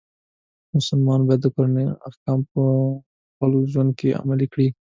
مسلمان 0.75 1.19
باید 1.27 1.41
د 1.43 1.47
قرآن 1.55 1.75
احکام 2.07 2.39
په 2.51 2.61
خپل 3.31 3.51
ژوند 3.71 3.91
کې 3.99 4.17
عملی 4.21 4.47
کړي. 4.53 4.67